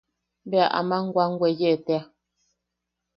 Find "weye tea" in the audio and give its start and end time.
1.41-2.03